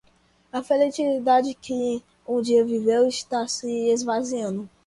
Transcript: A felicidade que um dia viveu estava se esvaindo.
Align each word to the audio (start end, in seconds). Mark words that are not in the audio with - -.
A 0.51 0.63
felicidade 0.63 1.53
que 1.53 2.03
um 2.27 2.41
dia 2.41 2.65
viveu 2.65 3.07
estava 3.07 3.47
se 3.47 3.69
esvaindo. 3.89 4.67